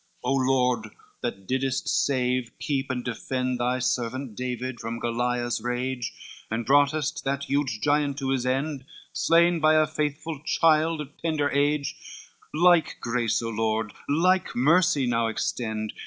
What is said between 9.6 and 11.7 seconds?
a faithful child of tender